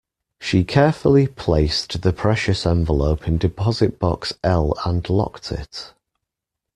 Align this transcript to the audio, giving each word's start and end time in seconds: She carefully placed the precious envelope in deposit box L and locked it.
She 0.39 0.63
carefully 0.63 1.27
placed 1.27 2.01
the 2.01 2.11
precious 2.11 2.65
envelope 2.65 3.27
in 3.27 3.37
deposit 3.37 3.99
box 3.99 4.33
L 4.43 4.73
and 4.83 5.07
locked 5.07 5.51
it. 5.51 5.93